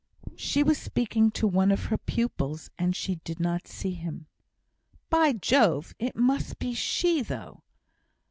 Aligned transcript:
She 0.35 0.63
was 0.63 0.79
speaking 0.79 1.29
to 1.33 1.45
one 1.47 1.71
of 1.71 1.83
her 1.83 1.97
pupils, 1.99 2.71
and 2.79 2.91
did 3.23 3.39
not 3.39 3.67
see 3.67 3.91
him. 3.93 4.25
By 5.11 5.33
Jove! 5.33 5.93
it 5.99 6.15
must 6.15 6.57
be 6.57 6.73
she, 6.73 7.21
though! 7.21 7.61